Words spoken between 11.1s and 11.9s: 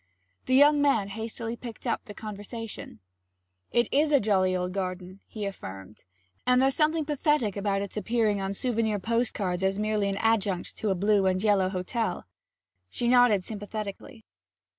and yellow